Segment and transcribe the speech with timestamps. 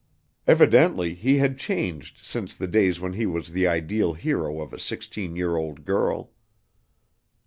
[0.47, 4.79] Evidently he had changed since the days when he was the ideal hero of a
[4.79, 6.31] sixteen year old girl.